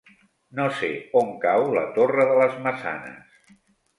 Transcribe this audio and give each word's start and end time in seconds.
No 0.59 0.63
sé 0.77 0.87
on 1.19 1.27
cau 1.43 1.65
la 1.77 1.85
Torre 1.97 2.27
de 2.31 2.39
les 2.41 2.57
Maçanes. 2.69 3.39